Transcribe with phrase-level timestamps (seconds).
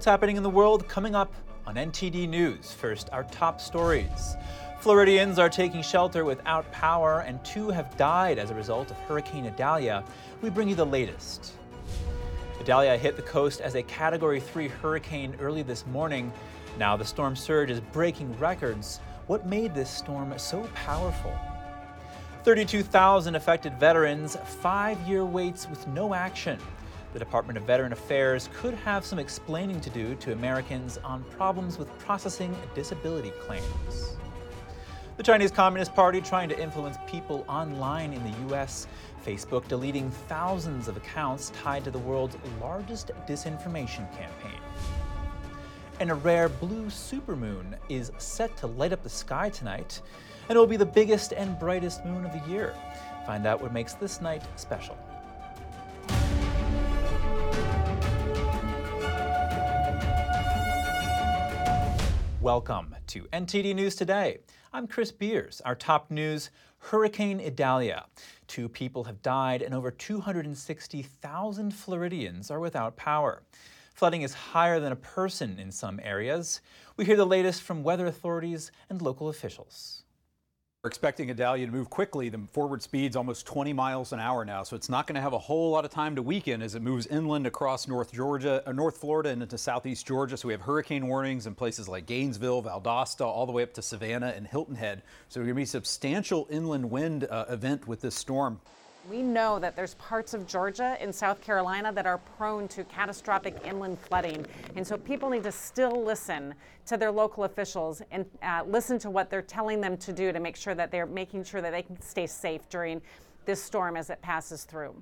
[0.00, 1.30] What's happening in the world coming up
[1.66, 2.72] on NTD News.
[2.72, 4.34] First, our top stories.
[4.78, 9.44] Floridians are taking shelter without power, and two have died as a result of Hurricane
[9.44, 10.02] Idalia.
[10.40, 11.52] We bring you the latest.
[12.58, 16.32] Idalia hit the coast as a Category 3 hurricane early this morning.
[16.78, 19.00] Now the storm surge is breaking records.
[19.26, 21.38] What made this storm so powerful?
[22.44, 26.58] 32,000 affected veterans, five year waits with no action.
[27.12, 31.76] The Department of Veteran Affairs could have some explaining to do to Americans on problems
[31.76, 34.16] with processing disability claims.
[35.16, 38.86] The Chinese Communist Party trying to influence people online in the U.S.
[39.26, 44.60] Facebook deleting thousands of accounts tied to the world's largest disinformation campaign.
[45.98, 50.00] And a rare blue supermoon is set to light up the sky tonight,
[50.48, 52.72] and it will be the biggest and brightest moon of the year.
[53.26, 54.96] Find out what makes this night special.
[62.42, 64.38] Welcome to NTD News Today.
[64.72, 65.60] I'm Chris Beers.
[65.66, 68.06] Our top news Hurricane Idalia.
[68.46, 73.42] Two people have died, and over 260,000 Floridians are without power.
[73.92, 76.62] Flooding is higher than a person in some areas.
[76.96, 80.04] We hear the latest from weather authorities and local officials.
[80.82, 82.30] We're expecting Idalia to move quickly.
[82.30, 85.34] The forward speed's almost 20 miles an hour now, so it's not going to have
[85.34, 88.96] a whole lot of time to weaken as it moves inland across North Georgia, North
[88.96, 90.38] Florida, and into southeast Georgia.
[90.38, 93.82] So we have hurricane warnings in places like Gainesville, Valdosta, all the way up to
[93.82, 95.02] Savannah and Hilton Head.
[95.28, 98.58] So we're going to be substantial inland wind uh, event with this storm.
[99.08, 103.56] We know that there's parts of Georgia and South Carolina that are prone to catastrophic
[103.64, 104.46] inland flooding.
[104.76, 106.54] And so people need to still listen
[106.86, 110.40] to their local officials and uh, listen to what they're telling them to do to
[110.40, 113.00] make sure that they're making sure that they can stay safe during
[113.46, 114.94] this storm as it passes through.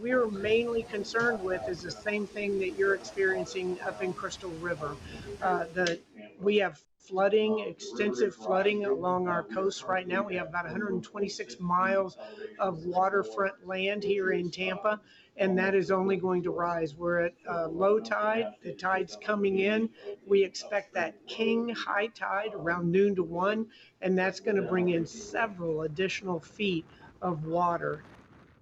[0.00, 4.96] We're mainly concerned with is the same thing that you're experiencing up in Crystal River.
[5.40, 6.00] Uh, the,
[6.40, 10.22] we have flooding, extensive flooding along our coast right now.
[10.22, 12.16] We have about 126 miles
[12.58, 15.00] of waterfront land here in Tampa,
[15.36, 16.94] and that is only going to rise.
[16.94, 19.90] We're at uh, low tide, the tide's coming in.
[20.26, 23.66] We expect that king high tide around noon to one,
[24.00, 26.86] and that's going to bring in several additional feet
[27.20, 28.02] of water.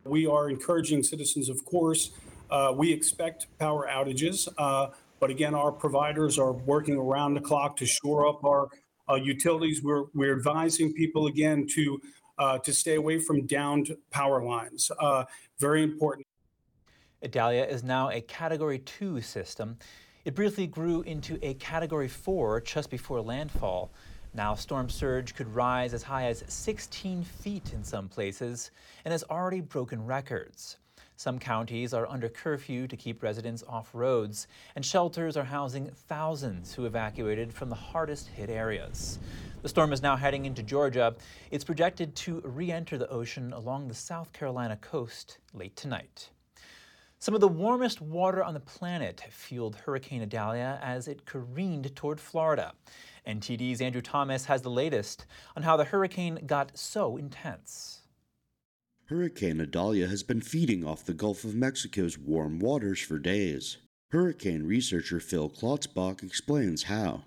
[0.04, 2.10] We are encouraging citizens, of course.
[2.50, 4.48] Uh, we expect power outages.
[4.58, 4.88] Uh,
[5.22, 8.68] but again, our providers are working around the clock to shore up our
[9.08, 9.80] uh, utilities.
[9.80, 12.00] We're, we're advising people again to
[12.38, 14.90] uh, to stay away from downed power lines.
[14.98, 15.24] Uh,
[15.60, 16.26] very important.
[17.22, 19.78] Idalia is now a Category 2 system.
[20.24, 23.92] It briefly grew into a Category 4 just before landfall.
[24.34, 28.72] Now, storm surge could rise as high as 16 feet in some places
[29.04, 30.78] and has already broken records.
[31.22, 36.74] Some counties are under curfew to keep residents off roads, and shelters are housing thousands
[36.74, 39.20] who evacuated from the hardest hit areas.
[39.62, 41.14] The storm is now heading into Georgia.
[41.52, 46.28] It's projected to re enter the ocean along the South Carolina coast late tonight.
[47.20, 52.18] Some of the warmest water on the planet fueled Hurricane Idalia as it careened toward
[52.18, 52.72] Florida.
[53.28, 58.01] NTD's Andrew Thomas has the latest on how the hurricane got so intense.
[59.12, 63.76] Hurricane Idalia has been feeding off the Gulf of Mexico's warm waters for days.
[64.10, 67.22] Hurricane researcher Phil Klotzbach explains how.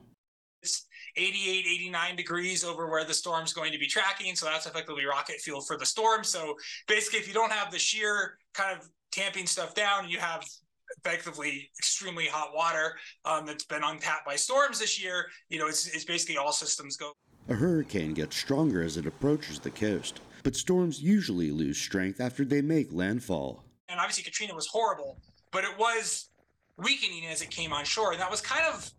[0.63, 5.05] It's 88, 89 degrees over where the storm's going to be tracking, so that's effectively
[5.05, 6.23] rocket fuel for the storm.
[6.23, 6.55] So
[6.87, 10.43] basically, if you don't have the shear kind of tamping stuff down, you have
[10.97, 15.27] effectively extremely hot water um, that's been untapped by storms this year.
[15.49, 17.11] You know, it's, it's basically all systems go.
[17.47, 22.45] A hurricane gets stronger as it approaches the coast but storms usually lose strength after
[22.45, 23.63] they make landfall.
[23.89, 25.17] And obviously, Katrina was horrible,
[25.51, 26.29] but it was
[26.77, 28.11] weakening as it came on shore.
[28.11, 28.91] And that was kind of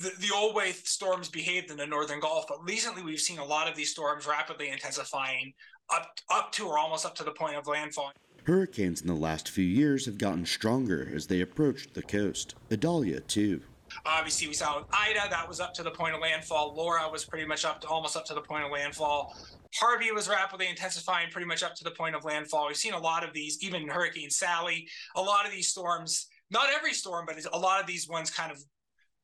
[0.00, 2.46] the, the old way storms behaved in the northern Gulf.
[2.48, 5.54] But recently, we've seen a lot of these storms rapidly intensifying
[5.88, 8.10] up, up to or almost up to the point of landfall.
[8.42, 12.56] Hurricanes in the last few years have gotten stronger as they approached the coast.
[12.72, 13.60] Idalia, too.
[14.04, 16.74] Obviously, we saw Ida, that was up to the point of landfall.
[16.76, 19.36] Laura was pretty much up to almost up to the point of landfall.
[19.74, 22.66] Harvey was rapidly intensifying pretty much up to the point of landfall.
[22.66, 24.86] We've seen a lot of these, even Hurricane Sally,
[25.16, 28.52] a lot of these storms, not every storm, but a lot of these ones kind
[28.52, 28.62] of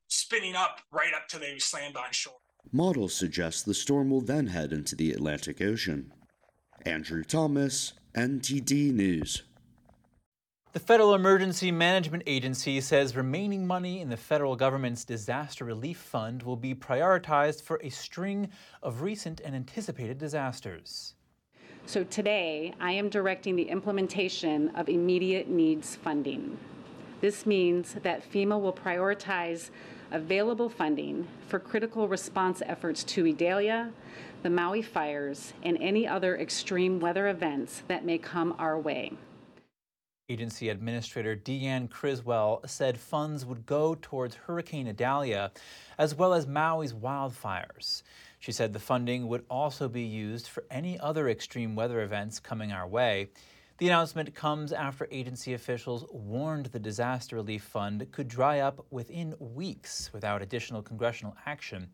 [0.07, 2.39] spinning up right up to they slammed on shore.
[2.71, 6.11] Models suggest the storm will then head into the Atlantic Ocean.
[6.85, 9.43] Andrew Thomas, NTD News.
[10.71, 16.43] The Federal Emergency Management Agency says remaining money in the federal government's disaster relief fund
[16.43, 18.49] will be prioritized for a string
[18.83, 21.15] of recent and anticipated disasters.
[21.87, 26.59] So today, I am directing the implementation of immediate needs funding.
[27.19, 29.71] This means that FEMA will prioritize
[30.11, 33.91] available funding for critical response efforts to Idalia,
[34.43, 39.13] the Maui fires, and any other extreme weather events that may come our way.
[40.29, 45.51] Agency Administrator Deanne Criswell said funds would go towards Hurricane Idalia
[45.97, 48.03] as well as Maui's wildfires.
[48.39, 52.71] She said the funding would also be used for any other extreme weather events coming
[52.71, 53.29] our way.
[53.79, 59.33] The announcement comes after agency officials warned the disaster relief fund could dry up within
[59.39, 61.87] weeks without additional congressional action.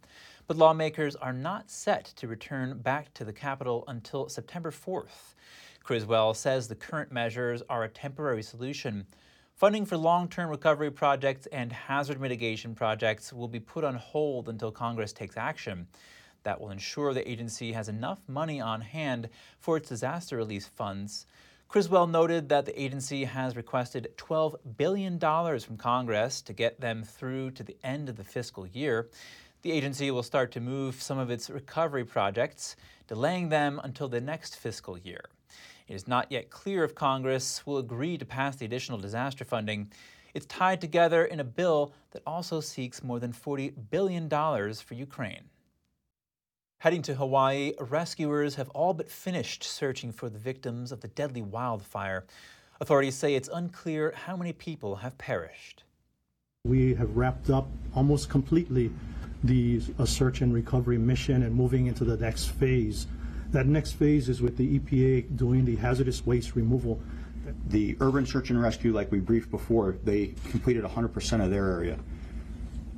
[0.48, 5.36] But lawmakers are not set to return back to the Capitol until September 4th.
[5.86, 9.06] Criswell says the current measures are a temporary solution.
[9.54, 14.50] Funding for long term recovery projects and hazard mitigation projects will be put on hold
[14.50, 15.86] until Congress takes action.
[16.42, 19.30] That will ensure the agency has enough money on hand
[19.60, 21.28] for its disaster relief funds.
[21.68, 27.52] Criswell noted that the agency has requested $12 billion from Congress to get them through
[27.52, 29.12] to the end of the fiscal year.
[29.62, 32.76] The agency will start to move some of its recovery projects,
[33.08, 35.26] delaying them until the next fiscal year.
[35.88, 39.92] It is not yet clear if Congress will agree to pass the additional disaster funding.
[40.34, 45.44] It's tied together in a bill that also seeks more than $40 billion for Ukraine.
[46.80, 51.42] Heading to Hawaii, rescuers have all but finished searching for the victims of the deadly
[51.42, 52.26] wildfire.
[52.82, 55.84] Authorities say it's unclear how many people have perished.
[56.66, 58.92] We have wrapped up almost completely
[59.44, 63.08] the uh, search and recovery mission and moving into the next phase.
[63.56, 67.00] That next phase is with the EPA doing the hazardous waste removal.
[67.70, 71.98] The urban search and rescue, like we briefed before, they completed 100% of their area.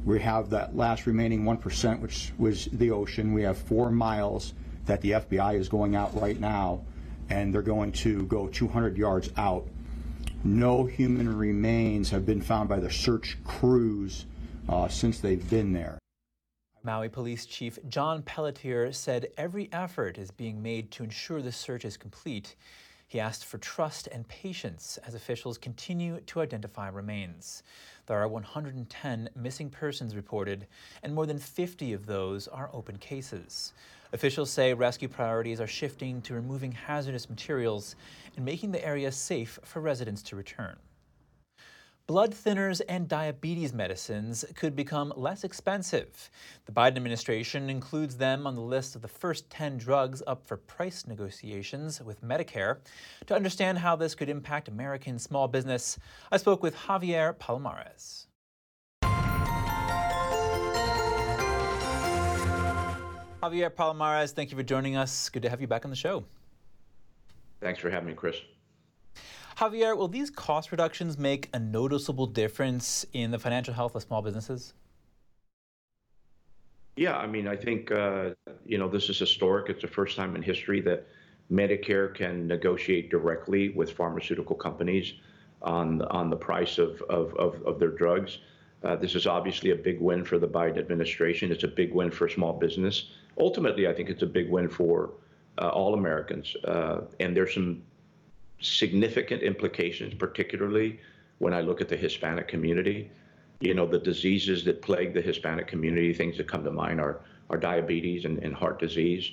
[0.04, 3.34] We have that last remaining 1%, which was the ocean.
[3.34, 4.56] We have four miles
[4.88, 6.82] that the FBI is going out right now,
[7.30, 9.68] and they're going to go 200 yards out.
[10.44, 14.26] No human remains have been found by the search crews
[14.68, 16.00] uh, since they've been there.
[16.88, 21.84] Maui Police Chief John Pelletier said every effort is being made to ensure the search
[21.84, 22.56] is complete.
[23.10, 27.64] He asked for trust and patience as officials continue to identify remains.
[28.06, 30.66] There are 110 missing persons reported,
[31.04, 33.74] and more than 50 of those are open cases.
[34.14, 37.98] Officials say rescue priorities are shifting to removing hazardous materials
[38.38, 40.78] and making the area safe for residents to return.
[42.08, 46.30] Blood thinners and diabetes medicines could become less expensive.
[46.66, 50.56] The Biden administration includes them on the list of the first 10 drugs up for
[50.56, 52.78] price negotiations with Medicare.
[53.26, 56.00] To understand how this could impact American small business,
[56.32, 58.28] I spoke with Javier Palomarez.
[63.44, 65.28] Javier Palomarez, thank you for joining us.
[65.28, 66.24] Good to have you back on the show.
[67.60, 68.38] Thanks for having me, Chris.
[69.58, 74.22] Javier, will these cost reductions make a noticeable difference in the financial health of small
[74.22, 74.76] businesses?
[76.96, 78.32] Yeah, I mean, I think, uh,
[78.66, 79.70] you know, this is historic.
[79.70, 81.08] It's the first time in history that
[81.52, 85.14] Medicare can negotiate directly with pharmaceutical companies
[85.64, 88.40] on, on the price of, of, of, of their drugs.
[88.84, 91.52] Uh, this is obviously a big win for the Biden administration.
[91.52, 93.10] It's a big win for small business.
[93.40, 95.14] Ultimately, I think it's a big win for
[95.60, 96.56] uh, all Americans.
[96.64, 97.82] Uh, and there's some
[98.60, 101.00] significant implications, particularly
[101.40, 103.10] when I look at the Hispanic community.
[103.60, 107.22] You know, the diseases that plague the Hispanic community, things that come to mind are,
[107.50, 109.32] are diabetes and, and heart disease.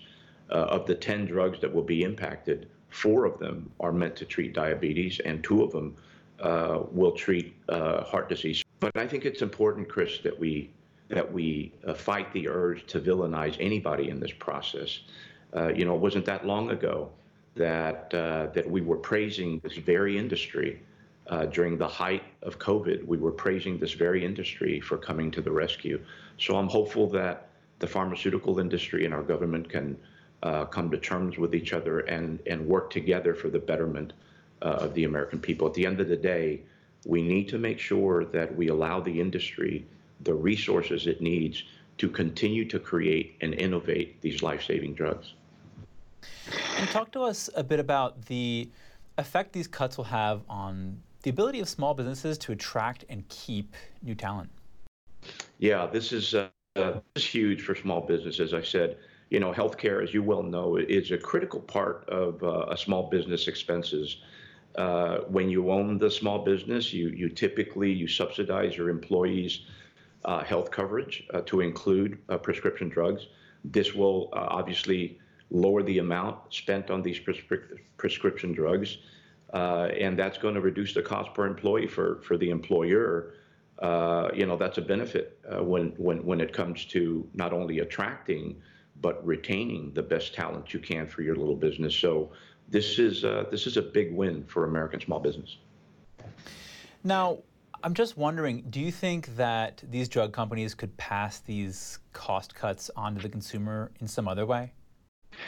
[0.50, 4.26] Uh, of the 10 drugs that will be impacted, four of them are meant to
[4.26, 5.97] treat diabetes, and two of them
[6.40, 8.62] uh, will treat uh, heart disease.
[8.81, 10.71] But I think it's important, Chris, that we
[11.09, 15.00] that we uh, fight the urge to villainize anybody in this process.
[15.54, 17.11] Uh, you know, it wasn't that long ago
[17.54, 20.80] that uh, that we were praising this very industry
[21.28, 23.06] uh, during the height of COVID.
[23.06, 26.00] We were praising this very industry for coming to the rescue.
[26.38, 29.96] So I'm hopeful that the pharmaceutical industry and our government can
[30.42, 34.12] uh, come to terms with each other and and work together for the betterment
[34.62, 35.66] uh, of the American people.
[35.66, 36.61] At the end of the day,
[37.06, 39.87] we need to make sure that we allow the industry
[40.20, 41.64] the resources it needs
[41.99, 45.34] to continue to create and innovate these life-saving drugs.
[46.85, 48.69] And talk to us a bit about the
[49.17, 53.75] effect these cuts will have on the ability of small businesses to attract and keep
[54.03, 54.50] new talent.
[55.59, 58.53] Yeah, this is, uh, uh, this is huge for small businesses.
[58.53, 58.99] I said,
[59.31, 63.09] you know, healthcare, as you well know, is a critical part of uh, a small
[63.09, 64.19] business expenses.
[64.75, 69.62] Uh, when you own the small business, you you typically you subsidize your employees'
[70.26, 73.29] uh, health coverage uh, to include prescription drugs.
[73.64, 75.19] This will obviously
[75.54, 78.99] lower the amount spent on these prescri- prescription drugs.
[79.54, 83.34] uh, and that's going to reduce the cost per employee for for the employer.
[83.78, 87.78] Uh, you know, that's a benefit uh, when when when it comes to not only
[87.78, 88.61] attracting
[89.00, 91.94] but retaining the best talent you can for your little business.
[91.94, 92.30] So
[92.68, 95.58] this is uh, this is a big win for American small business.
[97.04, 97.38] Now,
[97.82, 102.90] I'm just wondering, do you think that these drug companies could pass these cost cuts
[102.96, 104.73] on to the consumer in some other way?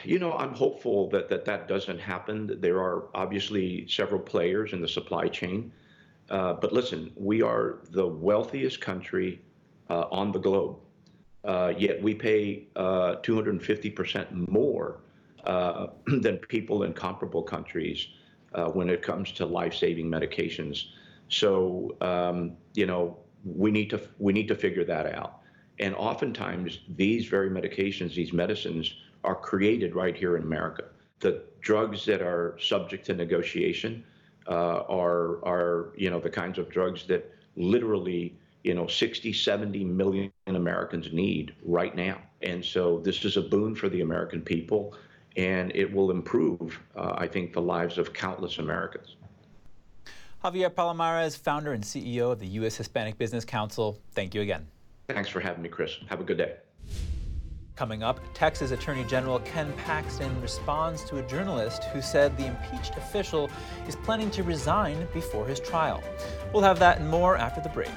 [0.04, 2.58] You know, I'm hopeful that that, that doesn't happen.
[2.60, 5.72] There are obviously several players in the supply chain.
[6.30, 9.40] Uh, but listen, we are the wealthiest country
[9.90, 10.78] uh, on the globe.
[11.44, 15.00] Uh, yet we pay 250% uh, more
[15.44, 18.08] uh, than people in comparable countries
[18.54, 20.86] uh, when it comes to life-saving medications.
[21.28, 25.40] So um, you know we need to we need to figure that out.
[25.78, 28.94] And oftentimes these very medications, these medicines,
[29.26, 30.84] are created right here in America.
[31.20, 34.04] The drugs that are subject to negotiation
[34.48, 39.84] uh, are are you know the kinds of drugs that literally you know 60 70
[39.84, 44.94] million americans need right now and so this is a boon for the american people
[45.36, 49.16] and it will improve uh, i think the lives of countless americans
[50.44, 52.76] Javier Palomarez, founder and CEO of the U.S.
[52.76, 53.98] Hispanic Business Council.
[54.12, 54.64] Thank you again.
[55.08, 55.98] Thanks for having me, Chris.
[56.08, 56.56] Have a good day.
[57.76, 62.96] Coming up, Texas Attorney General Ken Paxton responds to a journalist who said the impeached
[62.96, 63.50] official
[63.86, 66.02] is planning to resign before his trial.
[66.54, 67.90] We'll have that and more after the break.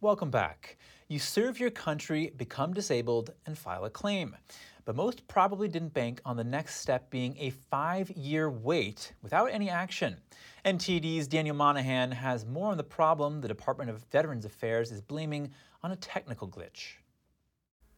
[0.00, 0.78] Welcome back.
[1.12, 4.34] You serve your country, become disabled, and file a claim.
[4.86, 9.50] But most probably didn't bank on the next step being a five year wait without
[9.52, 10.16] any action.
[10.64, 15.50] NTD's Daniel Monahan has more on the problem the Department of Veterans Affairs is blaming
[15.82, 16.94] on a technical glitch.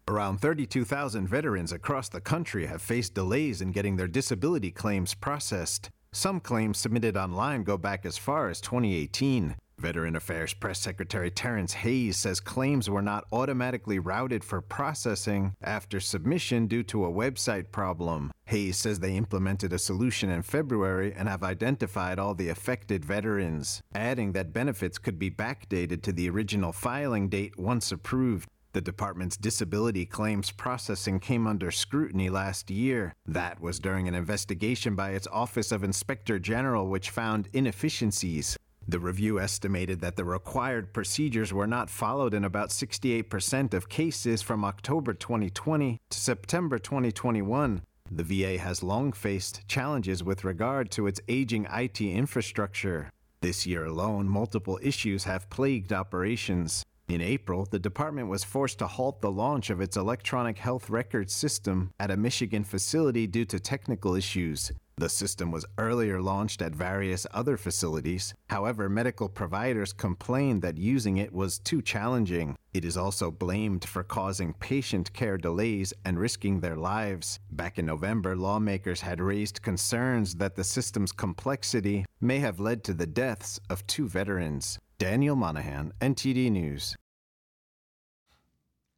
[0.08, 5.88] Around 32,000 veterans across the country have faced delays in getting their disability claims processed.
[6.12, 9.54] Some claims submitted online go back as far as 2018.
[9.78, 16.00] Veteran Affairs Press Secretary Terrence Hayes says claims were not automatically routed for processing after
[16.00, 18.30] submission due to a website problem.
[18.46, 23.82] Hayes says they implemented a solution in February and have identified all the affected veterans,
[23.94, 28.48] adding that benefits could be backdated to the original filing date once approved.
[28.74, 33.14] The department's disability claims processing came under scrutiny last year.
[33.24, 38.56] That was during an investigation by its Office of Inspector General, which found inefficiencies.
[38.86, 44.42] The review estimated that the required procedures were not followed in about 68% of cases
[44.42, 47.82] from October 2020 to September 2021.
[48.10, 53.10] The VA has long faced challenges with regard to its aging IT infrastructure.
[53.40, 56.84] This year alone, multiple issues have plagued operations.
[57.08, 61.30] In April, the department was forced to halt the launch of its electronic health record
[61.30, 64.72] system at a Michigan facility due to technical issues.
[64.96, 68.32] The system was earlier launched at various other facilities.
[68.48, 72.56] However, medical providers complained that using it was too challenging.
[72.72, 77.40] It is also blamed for causing patient care delays and risking their lives.
[77.50, 82.94] Back in November, lawmakers had raised concerns that the system's complexity may have led to
[82.94, 84.78] the deaths of two veterans.
[84.98, 86.94] Daniel Monahan, NTD News.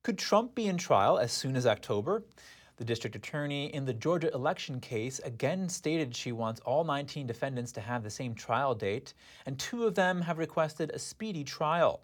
[0.05, 2.23] Could Trump be in trial as soon as October?
[2.76, 7.73] The district attorney in the Georgia election case again stated she wants all 19 defendants
[7.73, 9.14] to have the same trial date,
[9.47, 12.02] and two of them have requested a speedy trial.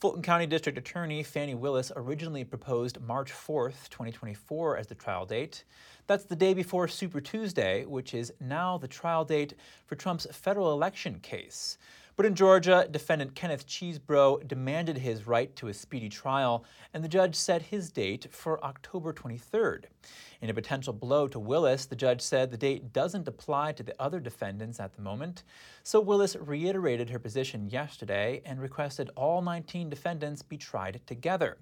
[0.00, 5.64] Fulton County District Attorney Fani Willis originally proposed March 4th, 2024 as the trial date.
[6.06, 9.54] That's the day before Super Tuesday, which is now the trial date
[9.86, 11.78] for Trump's federal election case.
[12.14, 17.08] But in Georgia, defendant Kenneth Chesebro demanded his right to a speedy trial, and the
[17.08, 19.84] judge set his date for October 23rd.
[20.42, 23.94] In a potential blow to Willis, the judge said the date doesn't apply to the
[23.98, 25.44] other defendants at the moment.
[25.84, 31.56] So Willis reiterated her position yesterday and requested all 19 defendants be tried together.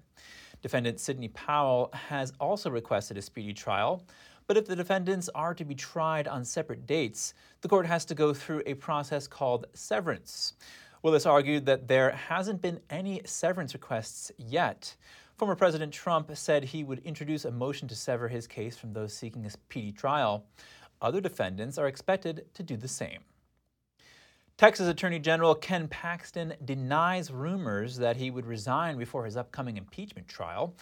[0.61, 4.03] Defendant Sidney Powell has also requested a speedy trial.
[4.47, 8.15] But if the defendants are to be tried on separate dates, the court has to
[8.15, 10.53] go through a process called severance.
[11.03, 14.95] Willis argued that there hasn't been any severance requests yet.
[15.37, 19.13] Former President Trump said he would introduce a motion to sever his case from those
[19.13, 20.45] seeking a speedy trial.
[21.01, 23.21] Other defendants are expected to do the same.
[24.57, 30.27] Texas Attorney General Ken Paxton denies rumors that he would resign before his upcoming impeachment
[30.27, 30.75] trial.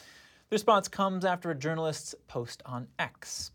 [0.50, 3.52] The response comes after a journalist's post on X.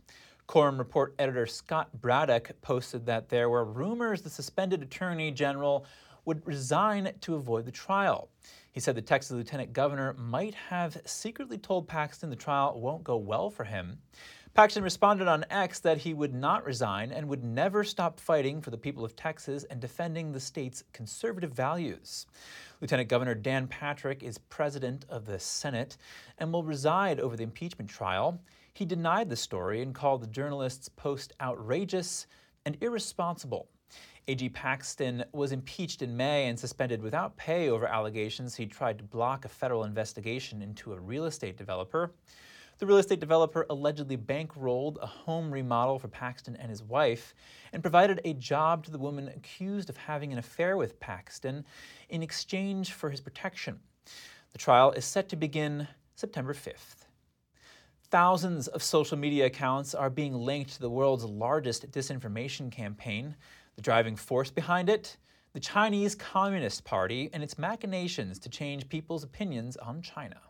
[0.47, 5.87] Quorum Report editor Scott Braddock posted that there were rumors the suspended attorney general
[6.25, 8.29] would resign to avoid the trial.
[8.71, 13.17] He said the Texas lieutenant governor might have secretly told Paxton the trial won't go
[13.17, 13.99] well for him.
[14.55, 18.71] Paxton responded on X that he would not resign and would never stop fighting for
[18.71, 22.27] the people of Texas and defending the state's conservative values.
[22.81, 25.97] Lieutenant Governor Dan Patrick is president of the Senate
[26.39, 28.41] and will reside over the impeachment trial.
[28.73, 32.29] He denied the story and called the journalist's post outrageous
[32.65, 33.69] and irresponsible.
[34.29, 39.05] AG Paxton was impeached in May and suspended without pay over allegations he tried to
[39.05, 42.13] block a federal investigation into a real estate developer.
[42.79, 47.33] The real estate developer allegedly bankrolled a home remodel for Paxton and his wife
[47.73, 51.65] and provided a job to the woman accused of having an affair with Paxton
[52.09, 53.79] in exchange for his protection.
[54.53, 57.07] The trial is set to begin September 5th.
[58.11, 63.37] Thousands of social media accounts are being linked to the world's largest disinformation campaign.
[63.77, 65.17] The driving force behind it?
[65.53, 70.41] The Chinese Communist Party and its machinations to change people's opinions on China.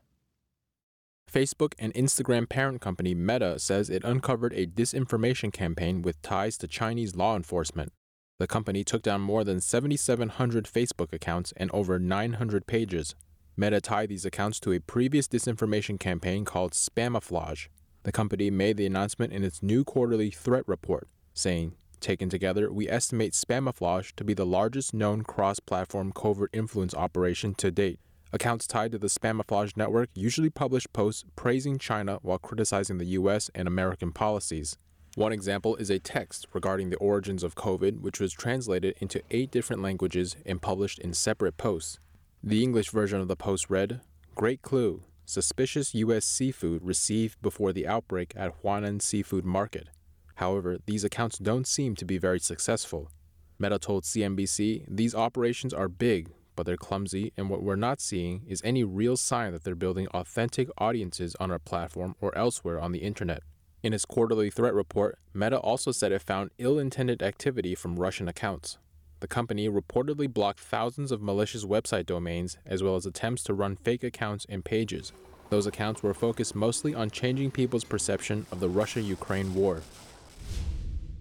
[1.35, 6.69] Facebook and Instagram parent company Meta says it uncovered a disinformation campaign with ties to
[6.69, 7.93] Chinese law enforcement.
[8.39, 13.17] The company took down more than 7,700 Facebook accounts and over 900 pages.
[13.57, 17.67] Meta tied these accounts to a previous disinformation campaign called Spamouflage.
[18.05, 22.89] The company made the announcement in its new quarterly threat report, saying, Taken together, we
[22.89, 27.99] estimate Spamouflage to be the largest known cross platform covert influence operation to date.
[28.33, 33.51] Accounts tied to the Spamouflage network usually publish posts praising China while criticizing the US
[33.55, 34.77] and American policies.
[35.15, 39.53] One example is a text regarding the origins of COVID, which was translated into eight
[39.53, 42.01] different languages and published in separate posts.
[42.43, 44.01] The English version of the post read
[44.35, 46.25] Great clue suspicious U.S.
[46.25, 49.89] seafood received before the outbreak at Huanan Seafood Market.
[50.37, 53.11] However, these accounts don't seem to be very successful.
[53.59, 58.43] Meta told CNBC these operations are big, but they're clumsy, and what we're not seeing
[58.49, 62.93] is any real sign that they're building authentic audiences on our platform or elsewhere on
[62.93, 63.43] the internet.
[63.83, 68.29] In its quarterly threat report, Meta also said it found ill intended activity from Russian
[68.29, 68.79] accounts
[69.25, 73.75] the company reportedly blocked thousands of malicious website domains as well as attempts to run
[73.75, 75.13] fake accounts and pages.
[75.49, 79.81] Those accounts were focused mostly on changing people's perception of the Russia Ukraine war.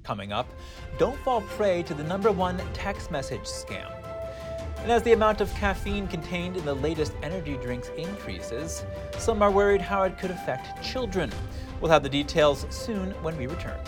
[0.03, 0.49] Coming up,
[0.97, 4.02] don't fall prey to the number one text message scam.
[4.83, 8.83] And as the amount of caffeine contained in the latest energy drinks increases,
[9.17, 11.31] some are worried how it could affect children.
[11.79, 13.79] We'll have the details soon when we return.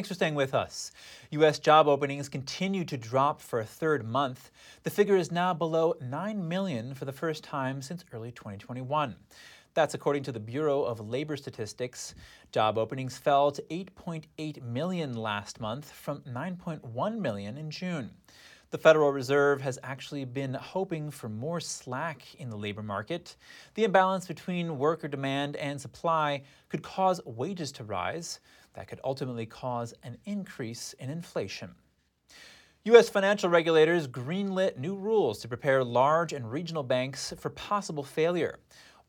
[0.00, 0.92] Thanks for staying with us.
[1.32, 1.58] U.S.
[1.58, 4.50] job openings continue to drop for a third month.
[4.82, 9.14] The figure is now below 9 million for the first time since early 2021.
[9.74, 12.14] That's according to the Bureau of Labor Statistics.
[12.50, 18.12] Job openings fell to 8.8 million last month from 9.1 million in June.
[18.70, 23.36] The Federal Reserve has actually been hoping for more slack in the labor market.
[23.74, 28.38] The imbalance between worker demand and supply could cause wages to rise
[28.74, 31.74] that could ultimately cause an increase in inflation.
[32.84, 33.10] U.S.
[33.10, 38.58] financial regulators greenlit new rules to prepare large and regional banks for possible failure.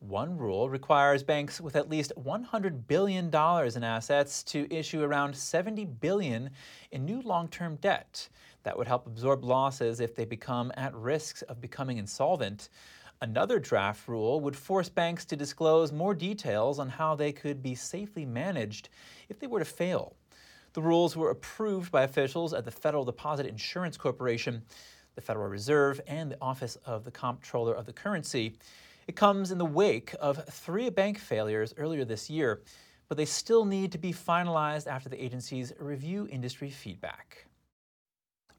[0.00, 5.84] One rule requires banks with at least $100 billion in assets to issue around 70
[5.84, 6.50] billion
[6.90, 8.28] in new long-term debt.
[8.64, 12.68] That would help absorb losses if they become at risk of becoming insolvent.
[13.22, 17.72] Another draft rule would force banks to disclose more details on how they could be
[17.72, 18.88] safely managed
[19.28, 20.16] if they were to fail.
[20.72, 24.60] The rules were approved by officials at the Federal Deposit Insurance Corporation,
[25.14, 28.56] the Federal Reserve, and the Office of the Comptroller of the Currency.
[29.06, 32.62] It comes in the wake of three bank failures earlier this year,
[33.06, 37.46] but they still need to be finalized after the agencies review industry feedback.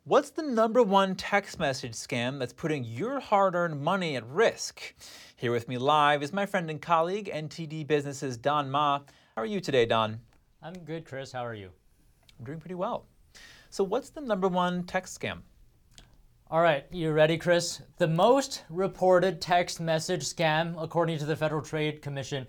[0.06, 4.94] What's the number one text message scam that's putting your hard earned money at risk?
[5.38, 9.00] Here with me live is my friend and colleague, NTD Business's Don Ma.
[9.34, 10.20] How are you today, Don?
[10.62, 11.32] I'm good, Chris.
[11.32, 11.70] How are you?
[12.38, 13.06] I'm doing pretty well.
[13.70, 15.38] So, what's the number one text scam?
[16.52, 17.82] All right, you ready, Chris?
[17.98, 22.46] The most reported text message scam, according to the Federal Trade Commission,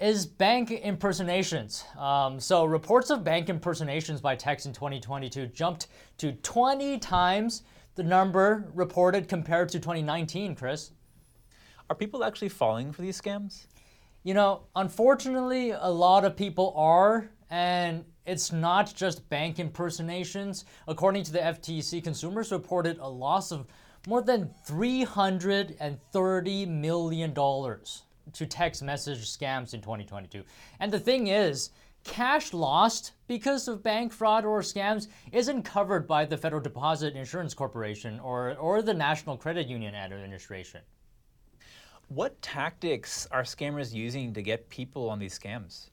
[0.00, 1.84] is bank impersonations.
[1.98, 7.62] Um, so, reports of bank impersonations by text in 2022 jumped to 20 times
[7.96, 10.92] the number reported compared to 2019, Chris.
[11.90, 13.66] Are people actually falling for these scams?
[14.22, 20.64] You know, unfortunately, a lot of people are, and it's not just bank impersonations.
[20.88, 23.66] According to the FTC, consumers reported a loss of
[24.06, 27.34] more than $330 million
[28.32, 30.42] to text message scams in 2022.
[30.78, 31.70] And the thing is,
[32.04, 37.54] cash lost because of bank fraud or scams isn't covered by the Federal Deposit Insurance
[37.54, 40.80] Corporation or, or the National Credit Union Administration.
[42.08, 45.90] What tactics are scammers using to get people on these scams?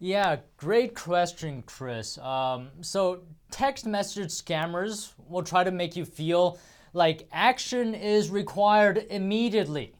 [0.00, 2.18] Yeah, great question, Chris.
[2.18, 6.58] Um, so, text message scammers will try to make you feel
[6.92, 9.92] like action is required immediately.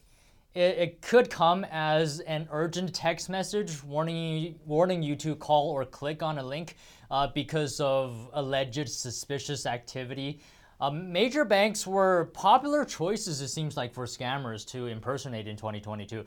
[0.54, 5.70] It, it could come as an urgent text message warning you, warning you to call
[5.70, 6.76] or click on a link
[7.10, 10.40] uh, because of alleged suspicious activity.
[10.80, 16.24] Um, major banks were popular choices, it seems like, for scammers to impersonate in 2022.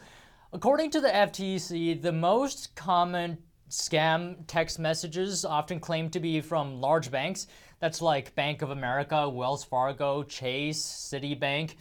[0.53, 3.37] According to the FTC, the most common
[3.69, 7.47] scam text messages often claim to be from large banks.
[7.79, 11.75] That's like Bank of America, Wells Fargo, Chase, Citibank.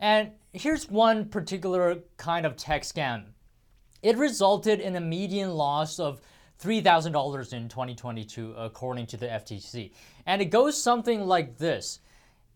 [0.00, 3.24] And here's one particular kind of text scam.
[4.02, 6.22] It resulted in a median loss of
[6.62, 9.92] $3,000 in 2022, according to the FTC.
[10.26, 12.00] And it goes something like this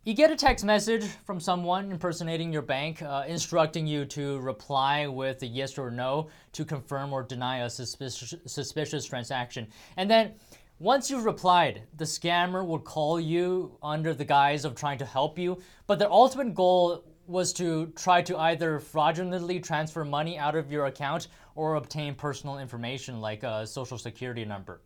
[0.05, 5.07] You get a text message from someone impersonating your bank, uh, instructing you to reply
[5.07, 9.69] with a yes or no to confirm or deny a suspicious, suspicious transaction.
[9.99, 10.33] And then
[10.79, 15.39] once you've replied, the scammer will call you under the guise of trying to help
[15.39, 20.71] you, but their ultimate goal was to try to either fraudulently transfer money out of
[20.71, 24.81] your account or obtain personal information like a social security number.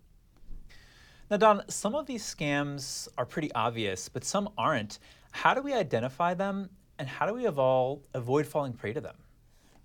[1.31, 4.98] Now, Don, some of these scams are pretty obvious, but some aren't.
[5.33, 9.16] How do we identify them and how do we evolve, avoid falling prey to them?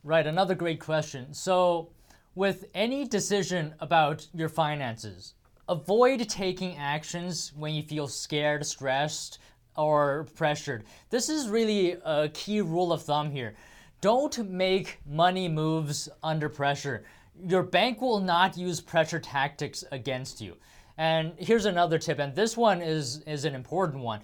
[0.03, 1.33] Right, another great question.
[1.33, 1.89] So,
[2.35, 5.35] with any decision about your finances,
[5.69, 9.39] avoid taking actions when you feel scared, stressed,
[9.77, 10.83] or pressured.
[11.09, 13.55] This is really a key rule of thumb here.
[14.01, 17.05] Don't make money moves under pressure.
[17.47, 20.57] Your bank will not use pressure tactics against you.
[20.97, 24.21] And here's another tip, and this one is, is an important one.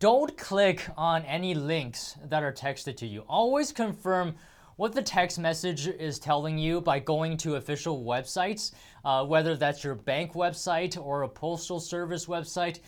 [0.00, 3.22] Don't click on any links that are texted to you.
[3.28, 4.34] Always confirm
[4.76, 8.72] what the text message is telling you by going to official websites,
[9.04, 12.80] uh, whether that's your bank website or a postal service website.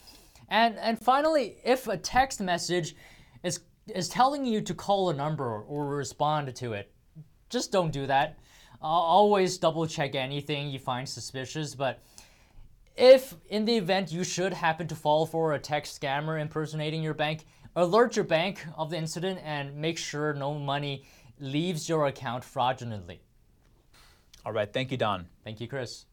[0.53, 2.95] And, and finally, if a text message
[3.43, 6.93] is, is telling you to call a number or respond to it,
[7.49, 8.39] just don't do that.
[8.83, 12.01] Uh, always double check anything you find suspicious, but
[12.99, 17.15] if in the event you should happen to fall for a text scammer impersonating your
[17.15, 21.07] bank, alert your bank of the incident and make sure no money
[21.41, 23.23] leaves your account fraudulently.
[24.45, 25.29] All right, thank you, Don.
[25.45, 26.05] Thank you, Chris.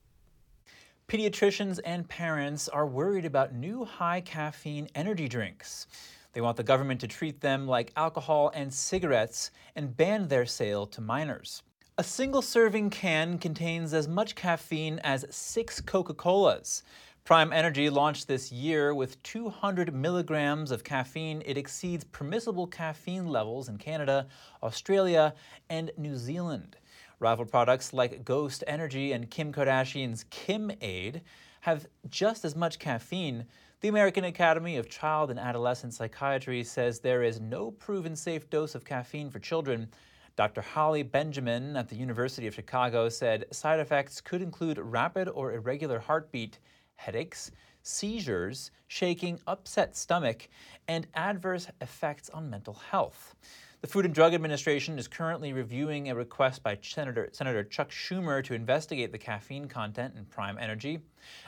[1.09, 5.87] Pediatricians and parents are worried about new high caffeine energy drinks.
[6.33, 10.85] They want the government to treat them like alcohol and cigarettes and ban their sale
[10.85, 11.63] to minors.
[11.97, 16.83] A single serving can contains as much caffeine as six Coca Colas.
[17.23, 21.41] Prime Energy launched this year with 200 milligrams of caffeine.
[21.43, 24.27] It exceeds permissible caffeine levels in Canada,
[24.61, 25.33] Australia,
[25.71, 26.75] and New Zealand.
[27.19, 31.21] Rival products like Ghost Energy and Kim Kardashian's Kim Aid
[31.61, 33.45] have just as much caffeine.
[33.81, 38.73] The American Academy of Child and Adolescent Psychiatry says there is no proven safe dose
[38.73, 39.89] of caffeine for children.
[40.37, 40.61] Dr.
[40.61, 45.99] Holly Benjamin at the University of Chicago said side effects could include rapid or irregular
[45.99, 46.59] heartbeat,
[46.95, 47.51] headaches,
[47.83, 50.47] seizures, shaking, upset stomach,
[50.87, 53.35] and adverse effects on mental health.
[53.81, 58.43] The Food and Drug Administration is currently reviewing a request by Senator, Senator Chuck Schumer
[58.43, 60.99] to investigate the caffeine content in Prime Energy,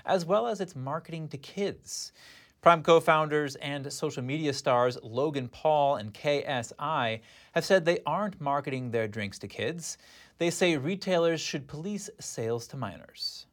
[0.06, 2.14] as well as its marketing to kids.
[2.62, 7.20] Prime co founders and social media stars Logan Paul and KSI
[7.52, 9.98] have said they aren't marketing their drinks to kids.
[10.38, 13.46] They say retailers should police sales to minors.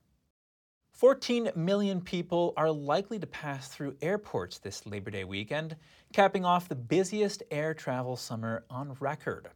[0.99, 5.77] 14 million people are likely to pass through airports this Labor Day weekend,
[6.13, 9.47] capping off the busiest air travel summer on record.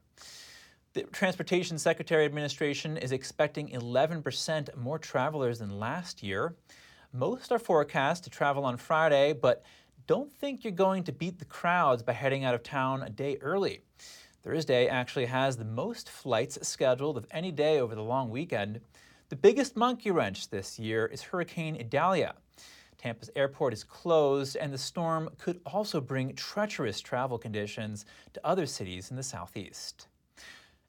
[0.92, 6.54] The Transportation Security Administration is expecting 11% more travelers than last year.
[7.12, 9.64] Most are forecast to travel on Friday, but
[10.06, 13.36] don't think you're going to beat the crowds by heading out of town a day
[13.40, 13.80] early.
[14.44, 18.80] Thursday actually has the most flights scheduled of any day over the long weekend.
[19.32, 22.34] The biggest monkey wrench this year is Hurricane Idalia.
[22.98, 28.66] Tampa's airport is closed, and the storm could also bring treacherous travel conditions to other
[28.66, 30.06] cities in the southeast.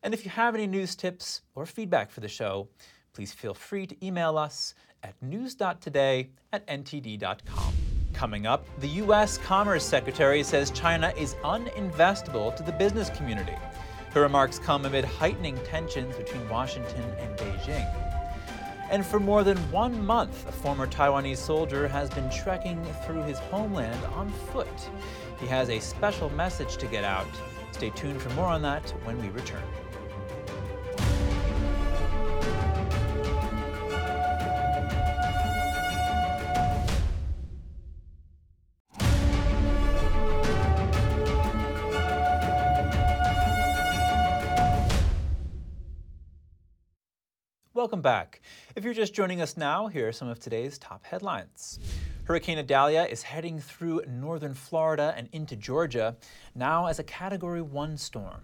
[0.03, 2.67] And if you have any news tips or feedback for the show,
[3.13, 7.73] please feel free to email us at news.today at ntd.com.
[8.11, 9.37] Coming up, the U.S.
[9.37, 13.55] Commerce Secretary says China is uninvestable to the business community.
[14.09, 18.12] Her remarks come amid heightening tensions between Washington and Beijing.
[18.89, 23.39] And for more than one month, a former Taiwanese soldier has been trekking through his
[23.39, 24.67] homeland on foot.
[25.39, 27.27] He has a special message to get out.
[27.71, 29.63] Stay tuned for more on that when we return.
[47.83, 48.39] Welcome back.
[48.77, 51.81] If you're just joining us now, here are some of today's top headlines.
[52.23, 56.15] Hurricane Idalia is heading through northern Florida and into Georgia,
[56.55, 58.39] now as a Category 1 storm.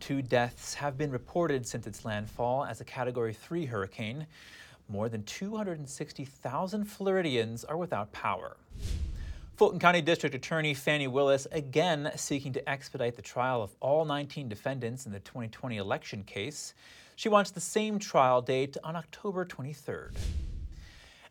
[0.00, 4.26] Two deaths have been reported since its landfall as a Category 3 hurricane.
[4.88, 8.56] More than 260,000 Floridians are without power.
[9.54, 14.48] Fulton County District Attorney Fani Willis again seeking to expedite the trial of all 19
[14.48, 16.74] defendants in the 2020 election case.
[17.20, 20.16] She wants the same trial date on October 23rd.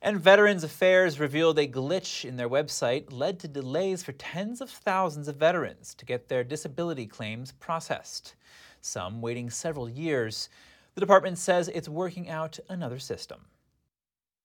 [0.04, 4.70] And Veterans Affairs revealed a glitch in their website led to delays for tens of
[4.70, 8.36] thousands of veterans to get their disability claims processed,
[8.82, 10.50] some waiting several years.
[10.94, 13.48] The department says it's working out another system.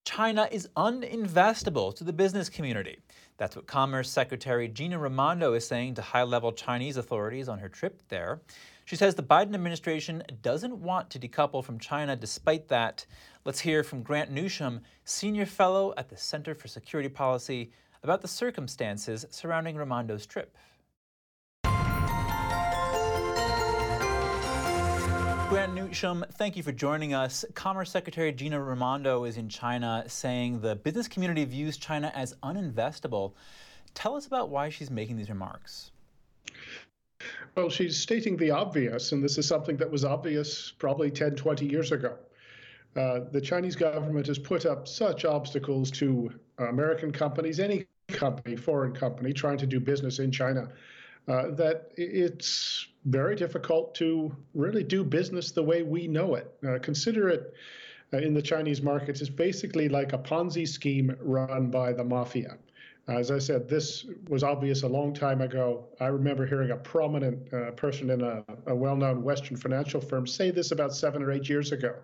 [0.03, 2.97] China is uninvestable to the business community.
[3.37, 7.69] That's what Commerce Secretary Gina Raimondo is saying to high level Chinese authorities on her
[7.69, 8.39] trip there.
[8.85, 13.07] She says the Biden administration doesn't want to decouple from China despite that.
[13.43, 17.71] Let's hear from Grant Newsham, senior fellow at the Center for Security Policy,
[18.03, 20.55] about the circumstances surrounding Raimondo's trip.
[25.49, 27.43] Grant Newsham, thank you for joining us.
[27.55, 33.33] Commerce Secretary Gina Raimondo is in China saying the business community views China as uninvestable.
[33.95, 35.89] Tell us about why she's making these remarks.
[37.55, 41.65] Well, she's stating the obvious, and this is something that was obvious probably 10, 20
[41.65, 42.17] years ago.
[42.95, 48.93] Uh, the Chinese government has put up such obstacles to American companies, any company, foreign
[48.93, 50.69] company, trying to do business in China,
[51.27, 56.53] uh, that it's very difficult to really do business the way we know it.
[56.67, 57.53] Uh, consider it
[58.13, 62.57] uh, in the Chinese markets is basically like a Ponzi scheme run by the mafia.
[63.07, 65.85] As I said, this was obvious a long time ago.
[65.99, 70.25] I remember hearing a prominent uh, person in a, a well known Western financial firm
[70.25, 71.95] say this about seven or eight years ago.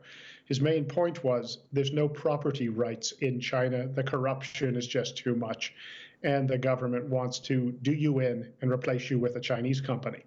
[0.46, 3.88] His main point was there's no property rights in China.
[3.88, 5.74] The corruption is just too much.
[6.24, 10.24] And the government wants to do you in and replace you with a Chinese company.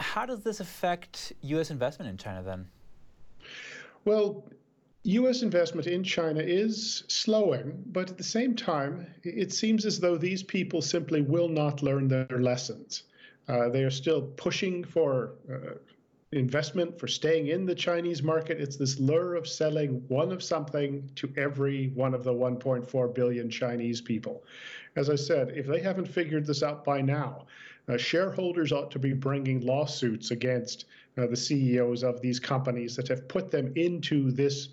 [0.00, 1.70] How does this affect U.S.
[1.70, 2.68] investment in China then?
[4.04, 4.44] Well,
[5.04, 10.16] US investment in China is slowing, but at the same time, it seems as though
[10.16, 13.04] these people simply will not learn their lessons.
[13.46, 15.74] Uh, they are still pushing for uh,
[16.32, 18.60] investment, for staying in the Chinese market.
[18.60, 23.48] It's this lure of selling one of something to every one of the 1.4 billion
[23.48, 24.42] Chinese people.
[24.96, 27.46] As I said, if they haven't figured this out by now,
[27.88, 33.08] uh, shareholders ought to be bringing lawsuits against uh, the CEOs of these companies that
[33.08, 34.68] have put them into this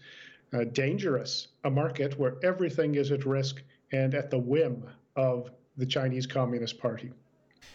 [0.54, 5.86] uh, dangerous a market where everything is at risk and at the whim of the
[5.86, 7.12] Chinese Communist Party.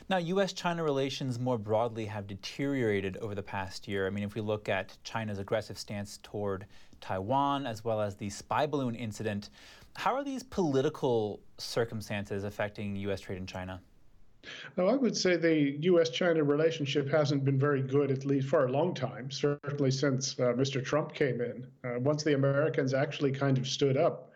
[0.08, 0.52] Now, U.S.
[0.52, 4.06] China relations more broadly have deteriorated over the past year.
[4.06, 6.66] I mean, if we look at China's aggressive stance toward
[7.00, 9.50] Taiwan, as well as the spy balloon incident,
[9.96, 13.20] how are these political circumstances affecting U.S.
[13.20, 13.80] trade in China?
[14.76, 16.10] Now, I would say the U.S.
[16.10, 20.54] China relationship hasn't been very good, at least for a long time, certainly since uh,
[20.54, 20.82] Mr.
[20.82, 21.66] Trump came in.
[21.84, 24.32] Uh, once the Americans actually kind of stood up,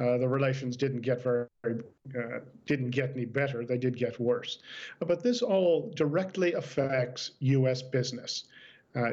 [0.00, 3.64] uh, the relations didn't get very, uh, didn't get any better.
[3.64, 4.58] They did get worse.
[5.00, 7.82] But this all directly affects U.S.
[7.82, 8.44] business.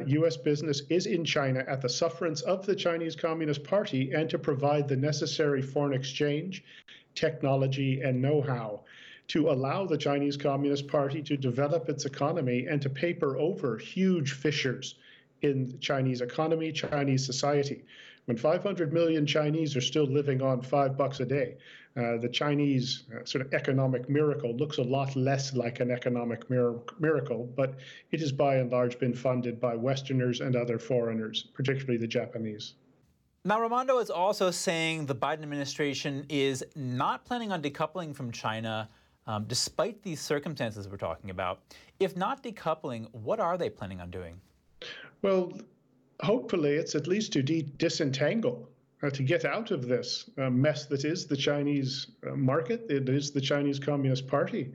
[0.07, 0.37] U.S.
[0.37, 4.37] Uh, business is in China at the sufferance of the Chinese Communist Party and to
[4.37, 6.63] provide the necessary foreign exchange,
[7.13, 8.81] technology, and know how
[9.27, 14.33] to allow the Chinese Communist Party to develop its economy and to paper over huge
[14.33, 14.95] fissures
[15.41, 17.83] in Chinese economy, Chinese society.
[18.25, 21.57] When 500 million Chinese are still living on five bucks a day,
[21.97, 26.49] uh, the Chinese uh, sort of economic miracle looks a lot less like an economic
[26.49, 27.75] mir- miracle, but
[28.11, 32.73] it has by and large been funded by Westerners and other foreigners, particularly the Japanese.
[33.45, 38.89] Now, Raimondo is also saying the Biden administration is not planning on decoupling from China
[39.27, 41.59] um, despite these circumstances we're talking about.
[41.99, 44.39] If not decoupling, what are they planning on doing?
[45.21, 45.53] Well,
[46.21, 48.69] hopefully, it's at least to de- disentangle,
[49.01, 53.09] uh, to get out of this uh, mess that is the Chinese uh, market, it
[53.09, 54.73] is the Chinese Communist Party.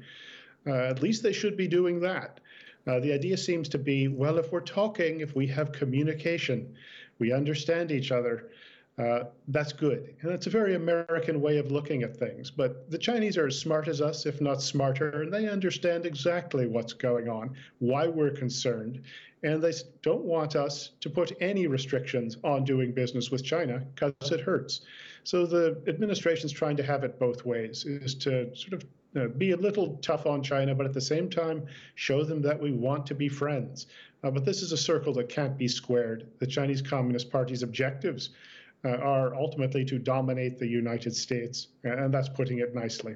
[0.67, 2.41] Uh, at least they should be doing that.
[2.87, 6.75] Uh, the idea seems to be well, if we're talking, if we have communication,
[7.19, 8.51] we understand each other,
[8.99, 10.15] uh, that's good.
[10.21, 12.51] And it's a very American way of looking at things.
[12.51, 16.67] But the Chinese are as smart as us, if not smarter, and they understand exactly
[16.67, 19.03] what's going on, why we're concerned.
[19.43, 19.73] And they
[20.03, 24.83] don't want us to put any restrictions on doing business with China because it hurts.
[25.25, 28.85] So the administration's trying to have it both ways, is to sort of
[29.17, 32.61] uh, be a little tough on China, but at the same time, show them that
[32.61, 33.87] we want to be friends.
[34.23, 36.29] Uh, but this is a circle that can't be squared.
[36.39, 38.31] The Chinese Communist Party's objectives
[38.85, 43.15] uh, are ultimately to dominate the United States, and that's putting it nicely.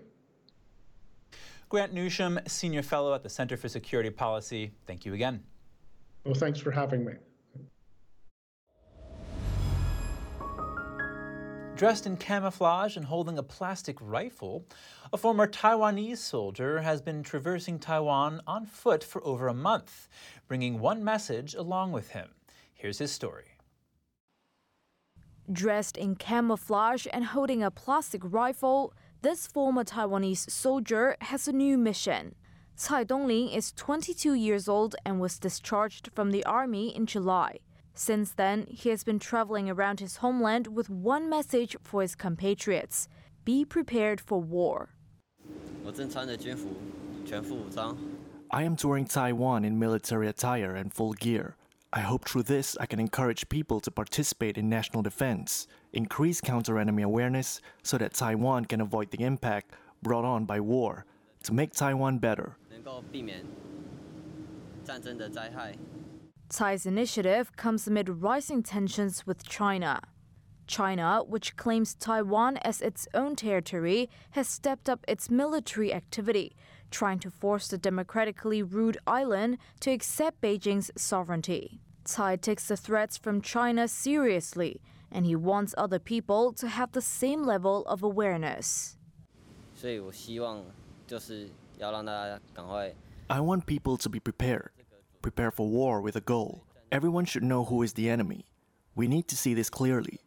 [1.68, 5.42] Grant Newsham, Senior Fellow at the Center for Security Policy, thank you again.
[6.24, 7.14] Well, thanks for having me.
[11.76, 14.64] Dressed in camouflage and holding a plastic rifle,
[15.12, 20.08] a former Taiwanese soldier has been traversing Taiwan on foot for over a month,
[20.46, 22.28] bringing one message along with him.
[22.74, 23.53] Here's his story.
[25.52, 31.76] Dressed in camouflage and holding a plastic rifle, this former Taiwanese soldier has a new
[31.76, 32.34] mission.
[32.76, 37.58] Cai Dongling is 22 years old and was discharged from the army in July.
[37.94, 43.08] Since then, he has been traveling around his homeland with one message for his compatriots
[43.44, 44.94] be prepared for war.
[48.50, 51.56] I am touring Taiwan in military attire and full gear.
[51.96, 56.80] I hope through this I can encourage people to participate in national defense, increase counter
[56.80, 61.06] enemy awareness so that Taiwan can avoid the impact brought on by war,
[61.44, 62.56] to make Taiwan better.
[66.48, 70.00] Cai's initiative comes amid rising tensions with China.
[70.66, 76.56] China, which claims Taiwan as its own territory, has stepped up its military activity,
[76.90, 81.80] trying to force the democratically ruled island to accept Beijing's sovereignty.
[82.04, 87.00] Cai takes the threats from China seriously, and he wants other people to have the
[87.00, 88.96] same level of awareness.
[93.30, 94.70] I want people to be prepared,
[95.22, 96.64] prepare for war with a goal.
[96.92, 98.44] Everyone should know who is the enemy.
[98.94, 100.20] We need to see this clearly,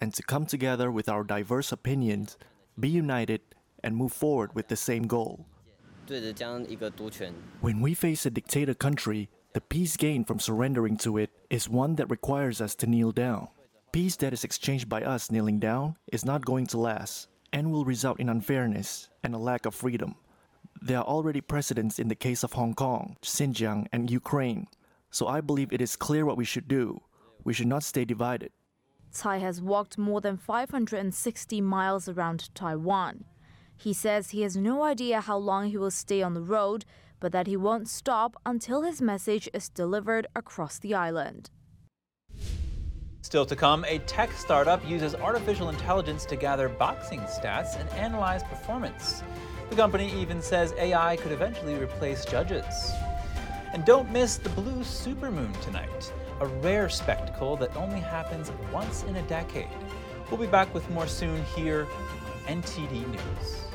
[0.00, 2.38] and to come together with our diverse opinions,
[2.78, 3.40] be united,
[3.82, 5.46] and move forward with the same goal.
[7.60, 11.96] When we face a dictator country, the peace gained from surrendering to it is one
[11.96, 13.48] that requires us to kneel down.
[13.92, 17.84] Peace that is exchanged by us kneeling down is not going to last and will
[17.84, 20.14] result in unfairness and a lack of freedom.
[20.82, 24.66] There are already precedents in the case of Hong Kong, Xinjiang, and Ukraine,
[25.10, 27.00] so I believe it is clear what we should do.
[27.42, 28.52] We should not stay divided.
[29.12, 33.24] Cai has walked more than 560 miles around Taiwan.
[33.76, 36.84] He says he has no idea how long he will stay on the road,
[37.20, 41.50] but that he won't stop until his message is delivered across the island.
[43.22, 48.44] Still to come, a tech startup uses artificial intelligence to gather boxing stats and analyze
[48.44, 49.22] performance.
[49.68, 52.92] The company even says AI could eventually replace judges.
[53.72, 59.16] And don't miss the blue supermoon tonight, a rare spectacle that only happens once in
[59.16, 59.68] a decade.
[60.30, 61.86] We'll be back with more soon here
[62.46, 63.66] NTD News.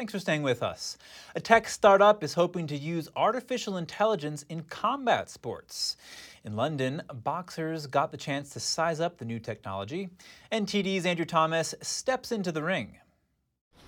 [0.00, 0.96] Thanks for staying with us.
[1.34, 5.98] A tech startup is hoping to use artificial intelligence in combat sports.
[6.42, 10.08] In London, boxers got the chance to size up the new technology.
[10.50, 12.96] NTD's Andrew Thomas steps into the ring.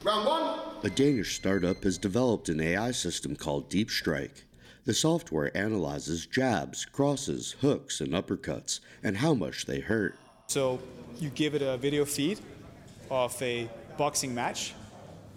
[0.03, 0.61] Round one.
[0.83, 4.45] A Danish startup has developed an AI system called Deep Strike.
[4.85, 10.19] The software analyzes jabs, crosses, hooks, and uppercuts, and how much they hurt.
[10.49, 10.79] So
[11.19, 12.39] you give it a video feed
[13.11, 14.75] of a boxing match,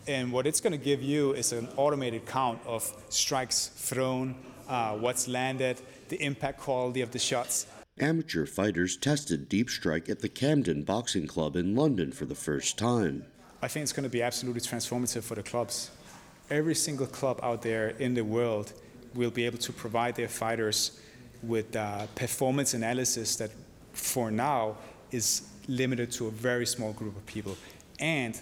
[0.06, 4.36] and what it's going to give you is an automated count of strikes thrown,
[4.68, 5.80] uh, what's landed,
[6.10, 7.68] the impact quality of the shots.
[8.00, 12.78] Amateur fighters tested Deep Strike at the Camden Boxing Club in London for the first
[12.78, 13.26] time.
[13.62, 15.92] I think it's going to be absolutely transformative for the clubs.
[16.50, 18.74] Every single club out there in the world
[19.14, 21.00] will be able to provide their fighters
[21.42, 23.52] with uh, performance analysis that,
[23.94, 24.76] for now,
[25.12, 27.58] is limited to a very small group of people.
[28.00, 28.40] And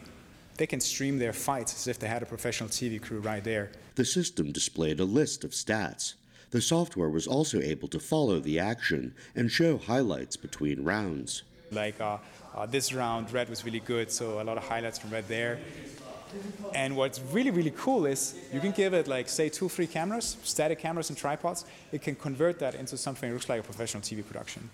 [0.58, 3.72] they can stream their fights as if they had a professional TV crew right there.
[3.96, 6.16] The system displayed a list of stats.
[6.54, 11.42] The software was also able to follow the action and show highlights between rounds.
[11.72, 12.20] Like uh,
[12.56, 15.58] uh, this round, red was really good, so a lot of highlights from red there.
[16.76, 20.38] And what's really, really cool is you can give it like, say, two, three cameras,
[20.44, 21.66] static cameras and tripods.
[21.92, 24.70] It can convert that into something that looks like a professional TV production,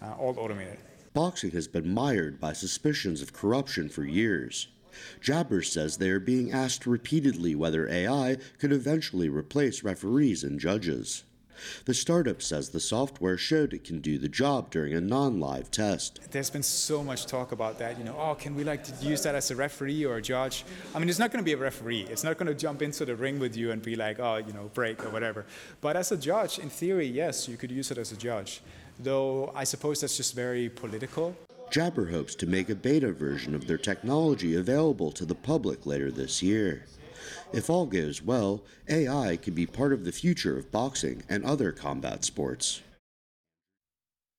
[0.00, 0.78] uh, all automated.
[1.12, 4.68] Boxing has been mired by suspicions of corruption for years.
[5.20, 11.24] Jabbers says they are being asked repeatedly whether AI could eventually replace referees and judges.
[11.84, 16.20] The startup says the software showed it can do the job during a non-live test.
[16.30, 19.34] There's been so much talk about that, you know, oh, can we like use that
[19.34, 20.64] as a referee or a judge?
[20.94, 22.06] I mean, it's not going to be a referee.
[22.10, 24.52] It's not going to jump into the ring with you and be like, oh, you
[24.52, 25.46] know, break or whatever.
[25.80, 28.60] But as a judge, in theory, yes, you could use it as a judge.
[28.98, 31.36] Though I suppose that's just very political.
[31.70, 36.10] Jabbr hopes to make a beta version of their technology available to the public later
[36.10, 36.84] this year.
[37.52, 41.72] If all goes well, AI could be part of the future of boxing and other
[41.72, 42.82] combat sports.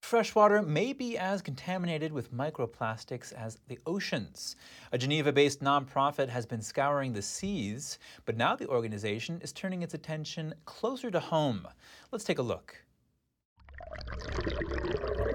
[0.01, 4.55] Freshwater may be as contaminated with microplastics as the oceans.
[4.93, 9.81] A Geneva based nonprofit has been scouring the seas, but now the organization is turning
[9.81, 11.67] its attention closer to home.
[12.09, 12.86] Let's take a look.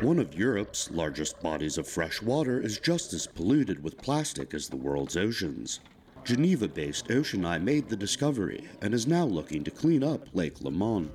[0.02, 4.68] One of Europe's largest bodies of fresh water is just as polluted with plastic as
[4.68, 5.80] the world's oceans.
[6.24, 11.10] Geneva based OceanEye made the discovery and is now looking to clean up Lake Leman.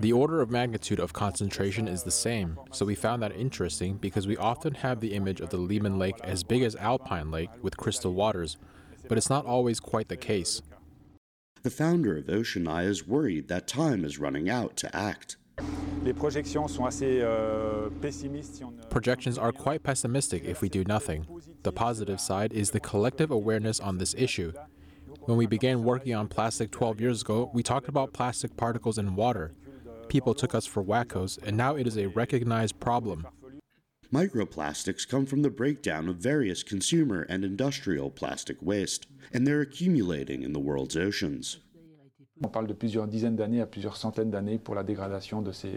[0.00, 4.26] The order of magnitude of concentration is the same, so we found that interesting because
[4.26, 7.76] we often have the image of the Leman Lake as big as Alpine Lake with
[7.76, 8.56] crystal waters,
[9.08, 10.62] but it's not always quite the case.
[11.62, 15.36] The founder of OceanEye is worried that time is running out to act.
[15.62, 15.64] Euh,
[18.90, 21.26] Projections are quite pessimistic if we do nothing.
[21.64, 24.52] The positive side is the collective awareness on this issue.
[25.22, 29.16] When we began working on plastic 12 years ago, we talked about plastic particles in
[29.16, 29.52] water.
[30.08, 33.26] People took us for wackos, and now it is a recognized problem.
[34.12, 40.42] Microplastics come from the breakdown of various consumer and industrial plastic waste, and they're accumulating
[40.42, 41.58] in the world's oceans.
[42.44, 45.72] On parle de plusieurs dizaines d'années à plusieurs centaines d'années pour la dégradation de ces.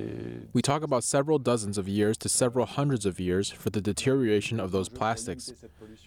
[0.54, 4.60] We talk about several dozens of years to several hundreds of years for the deterioration
[4.60, 5.54] of those plastics.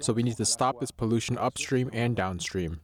[0.01, 2.81] So we need to stop this pollution upstream and downstream.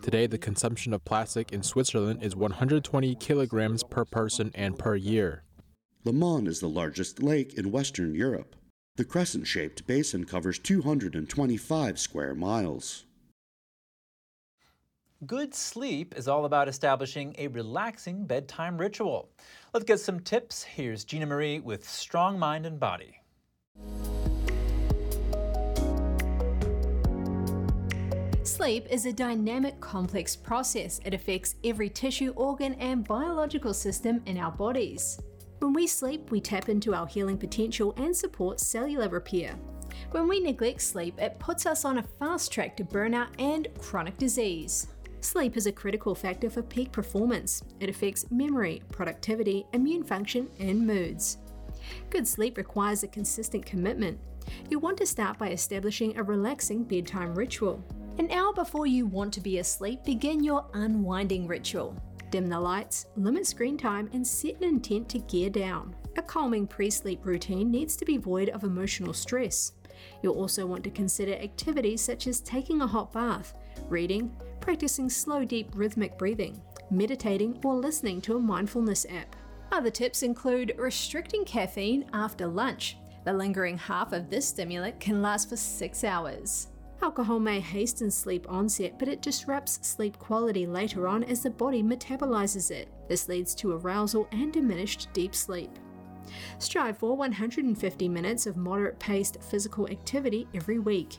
[0.00, 5.44] Today, the consumption of plastic in Switzerland is 120 kilograms per person and per year.
[6.04, 8.56] Leman is the largest lake in Western Europe.
[8.96, 13.06] The crescent shaped basin covers 225 square miles.
[15.24, 19.30] Good sleep is all about establishing a relaxing bedtime ritual.
[19.72, 20.62] Let's get some tips.
[20.62, 23.22] Here's Gina Marie with Strong Mind and Body.
[28.42, 31.00] Sleep is a dynamic, complex process.
[31.06, 35.18] It affects every tissue, organ, and biological system in our bodies.
[35.62, 39.54] When we sleep, we tap into our healing potential and support cellular repair.
[40.10, 44.18] When we neglect sleep, it puts us on a fast track to burnout and chronic
[44.18, 44.88] disease.
[45.20, 47.62] Sleep is a critical factor for peak performance.
[47.78, 51.38] It affects memory, productivity, immune function, and moods.
[52.10, 54.18] Good sleep requires a consistent commitment.
[54.68, 57.84] You want to start by establishing a relaxing bedtime ritual.
[58.18, 61.96] An hour before you want to be asleep, begin your unwinding ritual.
[62.32, 65.94] Dim the lights, limit screen time, and set an intent to gear down.
[66.16, 69.72] A calming pre sleep routine needs to be void of emotional stress.
[70.22, 73.52] You'll also want to consider activities such as taking a hot bath,
[73.90, 76.58] reading, practicing slow, deep rhythmic breathing,
[76.90, 79.36] meditating, or listening to a mindfulness app.
[79.70, 82.96] Other tips include restricting caffeine after lunch.
[83.26, 86.68] The lingering half of this stimulant can last for six hours.
[87.02, 91.82] Alcohol may hasten sleep onset, but it disrupts sleep quality later on as the body
[91.82, 92.88] metabolizes it.
[93.08, 95.70] This leads to arousal and diminished deep sleep.
[96.60, 101.18] Strive for 150 minutes of moderate paced physical activity every week.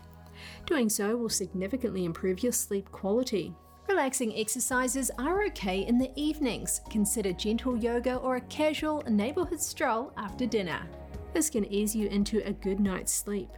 [0.66, 3.54] Doing so will significantly improve your sleep quality.
[3.90, 6.80] Relaxing exercises are okay in the evenings.
[6.90, 10.88] Consider gentle yoga or a casual neighborhood stroll after dinner.
[11.34, 13.50] This can ease you into a good night's sleep.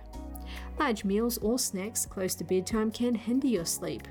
[0.79, 4.07] Large meals or snacks close to bedtime can hinder your sleep.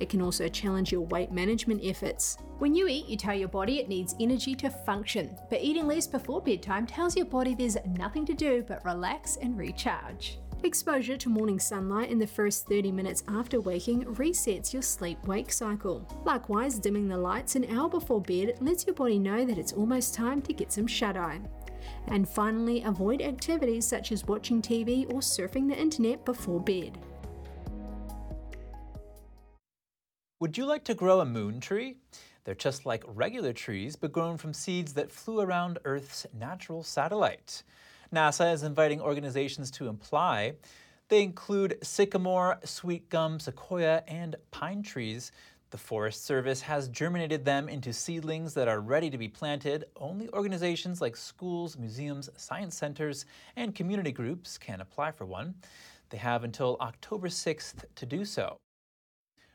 [0.00, 2.38] It can also challenge your weight management efforts.
[2.58, 6.06] When you eat, you tell your body it needs energy to function, but eating less
[6.06, 10.38] before bedtime tells your body there's nothing to do but relax and recharge.
[10.62, 15.52] Exposure to morning sunlight in the first 30 minutes after waking resets your sleep wake
[15.52, 16.08] cycle.
[16.24, 20.14] Likewise, dimming the lights an hour before bed lets your body know that it's almost
[20.14, 21.40] time to get some shut eye.
[22.08, 26.98] And finally, avoid activities such as watching TV or surfing the internet before bed.
[30.40, 31.96] Would you like to grow a moon tree?
[32.44, 37.62] They're just like regular trees, but grown from seeds that flew around Earth's natural satellite.
[38.12, 40.54] NASA is inviting organizations to apply.
[41.08, 45.32] They include sycamore, sweet gum, sequoia, and pine trees.
[45.70, 49.84] The Forest Service has germinated them into seedlings that are ready to be planted.
[49.96, 55.54] Only organizations like schools, museums, science centers, and community groups can apply for one.
[56.10, 58.58] They have until October 6th to do so.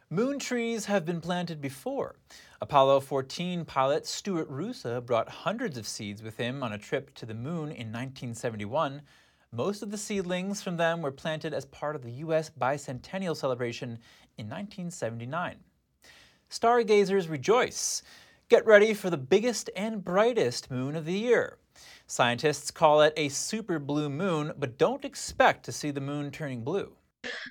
[0.09, 2.15] Moon trees have been planted before.
[2.59, 7.27] Apollo 14 pilot Stuart Roosa brought hundreds of seeds with him on a trip to
[7.27, 9.03] the moon in 1971.
[9.51, 12.49] Most of the seedlings from them were planted as part of the U.S.
[12.49, 13.99] bicentennial celebration
[14.37, 15.57] in 1979.
[16.49, 18.01] Stargazers rejoice.
[18.49, 21.59] Get ready for the biggest and brightest moon of the year.
[22.07, 26.63] Scientists call it a super blue moon, but don't expect to see the moon turning
[26.63, 26.91] blue.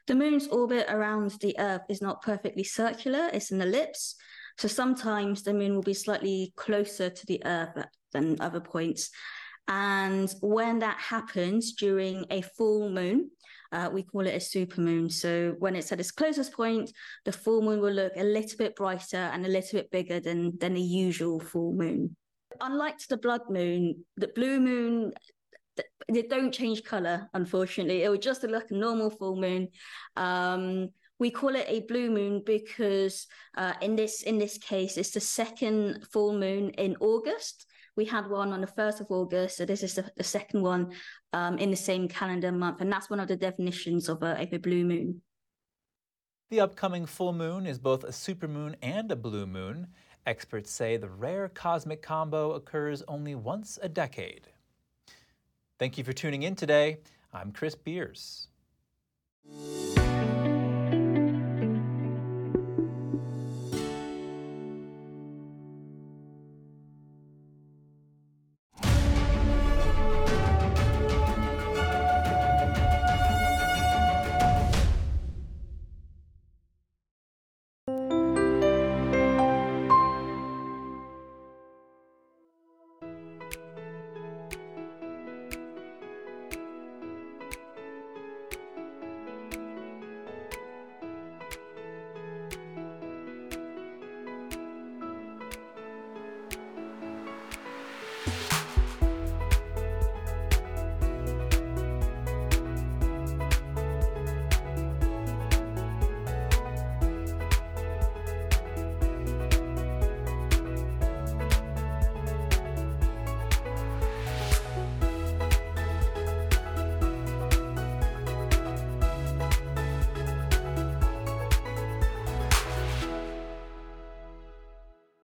[0.09, 4.17] The moon's orbit around the Earth is not perfectly circular, it's an ellipse.
[4.57, 9.11] So sometimes the moon will be slightly closer to the Earth than other points.
[9.69, 13.31] And when that happens during a full moon,
[13.73, 15.11] uh, we call it a supermoon.
[15.13, 16.91] So when it's at its closest point,
[17.25, 20.57] the full moon will look a little bit brighter and a little bit bigger than
[20.59, 22.17] than a usual full moon.
[22.61, 25.13] Unlike the blood moon, the blue moon
[26.11, 27.29] they don't change color.
[27.35, 29.69] Unfortunately, it will just look a normal full moon.
[30.17, 30.89] Um,
[31.19, 35.21] we call it a blue moon because uh, in this in this case, it's the
[35.21, 37.67] second full moon in August.
[37.97, 40.93] We had one on the 1st of August, so this is the, the second one
[41.33, 44.53] um, in the same calendar month, and that's one of the definitions of a, of
[44.53, 45.23] a blue moon.
[46.51, 49.89] The upcoming full moon is both a supermoon and a blue moon.
[50.25, 54.49] Experts say the rare cosmic combo occurs only once a decade.
[55.79, 56.99] Thank you for tuning in today.
[57.33, 58.49] I'm Chris Beers.